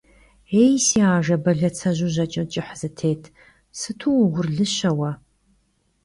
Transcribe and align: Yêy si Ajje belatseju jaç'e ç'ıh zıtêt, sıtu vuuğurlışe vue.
Yêy 0.53 0.75
si 0.85 0.97
Ajje 1.13 1.35
belatseju 1.43 2.07
jaç'e 2.15 2.43
ç'ıh 2.51 2.69
zıtêt, 2.79 3.23
sıtu 3.79 4.09
vuuğurlışe 4.17 4.91
vue. 4.97 5.11